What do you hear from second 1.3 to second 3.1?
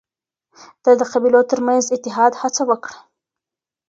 ترمنځ اتحاد هڅه وکړ